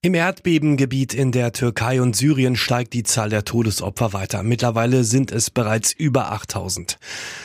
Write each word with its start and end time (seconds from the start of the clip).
Im 0.00 0.14
Erdbebengebiet 0.14 1.12
in 1.12 1.32
der 1.32 1.52
Türkei 1.52 2.00
und 2.00 2.14
Syrien 2.14 2.54
steigt 2.54 2.92
die 2.92 3.02
Zahl 3.02 3.30
der 3.30 3.44
Todesopfer 3.44 4.12
weiter. 4.12 4.44
Mittlerweile 4.44 5.02
sind 5.02 5.32
es 5.32 5.50
bereits 5.50 5.90
über 5.92 6.30
8000. 6.30 6.98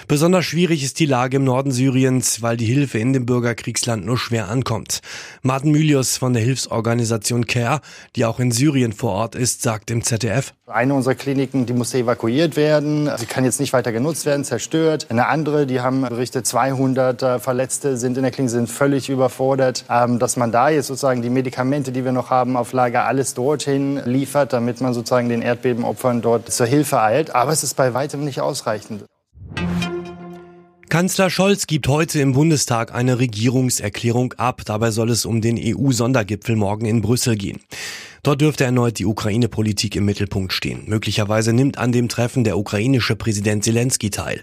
Besonders 0.07 0.45
schwierig 0.45 0.83
ist 0.83 0.99
die 0.99 1.07
Lage 1.07 1.37
im 1.37 1.45
Norden 1.45 1.71
Syriens, 1.71 2.43
weil 2.43 2.55
die 2.55 2.67
Hilfe 2.67 2.99
in 2.99 3.11
dem 3.11 3.25
Bürgerkriegsland 3.25 4.05
nur 4.05 4.19
schwer 4.19 4.49
ankommt. 4.49 5.01
Martin 5.41 5.71
Mylius 5.71 6.17
von 6.17 6.33
der 6.33 6.43
Hilfsorganisation 6.43 7.47
CARE, 7.47 7.81
die 8.15 8.23
auch 8.23 8.39
in 8.39 8.51
Syrien 8.51 8.93
vor 8.93 9.13
Ort 9.13 9.33
ist, 9.33 9.63
sagt 9.63 9.89
im 9.89 10.03
ZDF. 10.03 10.53
Eine 10.67 10.93
unserer 10.93 11.15
Kliniken, 11.15 11.65
die 11.65 11.73
musste 11.73 11.97
evakuiert 11.97 12.55
werden. 12.55 13.09
Sie 13.17 13.25
kann 13.25 13.43
jetzt 13.45 13.59
nicht 13.59 13.73
weiter 13.73 13.91
genutzt 13.91 14.25
werden, 14.25 14.45
zerstört. 14.45 15.07
Eine 15.09 15.27
andere, 15.27 15.65
die 15.65 15.81
haben 15.81 16.01
berichtet, 16.01 16.47
200 16.47 17.21
äh, 17.21 17.39
Verletzte 17.39 17.97
sind 17.97 18.15
in 18.15 18.23
der 18.23 18.31
Klinik, 18.31 18.51
sind 18.51 18.69
völlig 18.69 19.09
überfordert. 19.09 19.85
Ähm, 19.89 20.19
dass 20.19 20.37
man 20.37 20.51
da 20.51 20.69
jetzt 20.69 20.87
sozusagen 20.87 21.21
die 21.21 21.29
Medikamente, 21.29 21.91
die 21.91 22.05
wir 22.05 22.11
noch 22.11 22.29
haben, 22.29 22.42
haben 22.43 22.57
auf 22.57 22.73
Lager 22.73 23.05
alles 23.05 23.35
dorthin 23.35 24.01
liefert, 24.03 24.51
damit 24.51 24.81
man 24.81 24.93
sozusagen 24.93 25.29
den 25.29 25.41
Erdbebenopfern 25.41 26.21
dort 26.21 26.51
zur 26.51 26.65
Hilfe 26.65 26.99
eilt. 26.99 27.33
Aber 27.33 27.53
es 27.53 27.63
ist 27.63 27.75
bei 27.75 27.93
weitem 27.93 28.25
nicht 28.25 28.41
ausreichend. 28.41 29.05
Kanzler 30.89 31.29
Scholz 31.29 31.67
gibt 31.67 31.87
heute 31.87 32.19
im 32.19 32.33
Bundestag 32.33 32.93
eine 32.93 33.17
Regierungserklärung 33.17 34.33
ab. 34.33 34.63
Dabei 34.65 34.91
soll 34.91 35.09
es 35.09 35.25
um 35.25 35.39
den 35.39 35.57
EU-Sondergipfel 35.57 36.57
morgen 36.57 36.85
in 36.85 37.01
Brüssel 37.01 37.37
gehen. 37.37 37.61
Dort 38.23 38.41
dürfte 38.41 38.65
erneut 38.65 38.99
die 38.99 39.05
Ukraine-Politik 39.05 39.95
im 39.95 40.03
Mittelpunkt 40.03 40.51
stehen. 40.51 40.83
Möglicherweise 40.85 41.53
nimmt 41.53 41.77
an 41.77 41.93
dem 41.93 42.09
Treffen 42.09 42.43
der 42.43 42.57
ukrainische 42.57 43.15
Präsident 43.15 43.63
Zelensky 43.63 44.09
teil. 44.09 44.41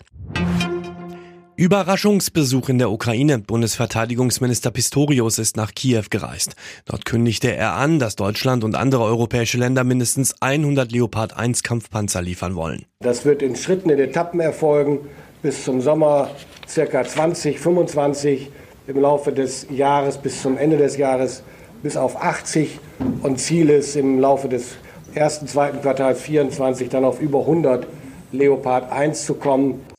Überraschungsbesuch 1.60 2.70
in 2.70 2.78
der 2.78 2.90
Ukraine. 2.90 3.38
Bundesverteidigungsminister 3.38 4.70
Pistorius 4.70 5.38
ist 5.38 5.58
nach 5.58 5.74
Kiew 5.74 6.04
gereist. 6.08 6.56
Dort 6.86 7.04
kündigte 7.04 7.54
er 7.54 7.74
an, 7.74 7.98
dass 7.98 8.16
Deutschland 8.16 8.64
und 8.64 8.74
andere 8.74 9.04
europäische 9.04 9.58
Länder 9.58 9.84
mindestens 9.84 10.40
100 10.40 10.90
Leopard 10.90 11.36
1 11.36 11.62
Kampfpanzer 11.62 12.22
liefern 12.22 12.54
wollen. 12.54 12.86
Das 13.00 13.26
wird 13.26 13.42
in 13.42 13.56
Schritten, 13.56 13.90
in 13.90 13.98
Etappen 13.98 14.40
erfolgen. 14.40 15.00
Bis 15.42 15.62
zum 15.62 15.82
Sommer 15.82 16.30
circa 16.66 17.04
2025, 17.04 18.50
im 18.86 18.98
Laufe 18.98 19.30
des 19.30 19.66
Jahres 19.68 20.16
bis 20.16 20.40
zum 20.40 20.56
Ende 20.56 20.78
des 20.78 20.96
Jahres 20.96 21.42
bis 21.82 21.98
auf 21.98 22.22
80 22.22 22.78
und 23.20 23.38
Ziel 23.38 23.68
ist 23.68 23.96
im 23.96 24.18
Laufe 24.18 24.48
des 24.48 24.76
ersten, 25.12 25.46
zweiten 25.46 25.82
Quartals 25.82 26.22
24 26.22 26.88
dann 26.88 27.04
auf 27.04 27.20
über 27.20 27.40
100 27.40 27.86
Leopard 28.32 28.90
1 28.90 29.26
zu 29.26 29.34
kommen. 29.34 29.89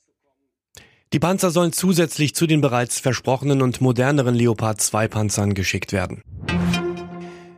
Die 1.14 1.20
Panzer 1.20 1.52
sollen 1.52 1.74
zusätzlich 1.74 2.34
zu 2.36 2.48
den 2.48 2.62
bereits 2.62 3.02
versprochenen 3.02 3.62
und 3.62 3.82
moderneren 3.82 4.34
Leopard 4.34 4.80
2 4.80 5.10
Panzern 5.10 5.54
geschickt 5.54 5.92
werden. 5.92 6.22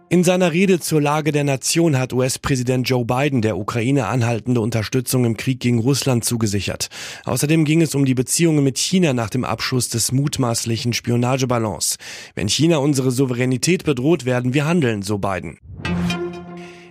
In 0.09 0.23
seiner 0.23 0.53
Rede 0.53 0.79
zur 0.79 1.01
Lage 1.01 1.31
der 1.31 1.43
Nation 1.43 1.97
hat 1.97 2.13
US-Präsident 2.13 2.89
Joe 2.89 3.05
Biden 3.05 3.41
der 3.43 3.57
Ukraine 3.57 4.07
anhaltende 4.07 4.59
Unterstützung 4.61 5.25
im 5.25 5.37
Krieg 5.37 5.59
gegen 5.59 5.79
Russland 5.79 6.25
zugesichert. 6.25 6.89
Außerdem 7.25 7.63
ging 7.63 7.81
es 7.81 7.93
um 7.93 8.05
die 8.05 8.13
Beziehungen 8.15 8.63
mit 8.63 8.77
China 8.79 9.13
nach 9.13 9.29
dem 9.29 9.43
Abschuss 9.43 9.89
des 9.89 10.11
mutmaßlichen 10.11 10.93
Spionageballons. 10.93 11.97
Wenn 12.33 12.47
China 12.47 12.77
unsere 12.77 13.11
Souveränität 13.11 13.83
bedroht, 13.83 14.25
werden 14.25 14.53
wir 14.53 14.65
handeln, 14.65 15.03
so 15.03 15.19
Biden. 15.19 15.59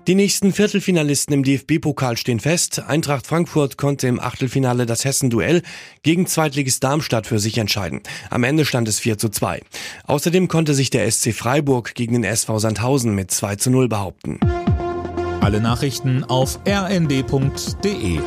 Die 0.09 0.17
nächsten 0.17 0.53
Viertelfinalisten 0.53 1.33
im 1.33 1.45
DFB-Pokal 1.45 2.17
stehen 2.17 2.41
fest. 2.41 2.83
Eintracht 2.89 3.25
Frankfurt 3.25 3.79
konnte 3.79 4.09
im 4.09 4.19
Achtelfinale 4.19 4.85
das 4.85 5.05
Hessen-Duell 5.05 5.63
gegen 6.03 6.27
Zweitligist 6.27 6.83
Darmstadt 6.83 7.29
für 7.29 7.39
sich 7.39 7.57
entscheiden. 7.57 8.01
Am 8.29 8.43
Ende 8.43 8.65
stand 8.65 8.89
es 8.89 8.99
4 8.99 9.17
zu 9.19 9.29
2. 9.29 9.61
Außerdem 10.05 10.49
konnte 10.49 10.75
sich 10.75 10.91
der 10.91 11.09
SC 11.09 11.33
Freiburg 11.33 11.95
gegen 11.95 12.15
den 12.15 12.25
SV 12.25 12.59
Sandhausen 12.59 13.15
mit 13.15 13.31
2 13.31 13.55
zu 13.57 13.71
0 13.71 13.89
behaupten. 13.89 14.41
Alle 15.41 15.61
Nachrichten 15.61 16.25
auf 16.25 16.59
rnd.de 16.67 18.19